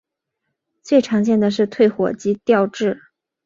[0.81, 2.99] 最常见的是退火及调质。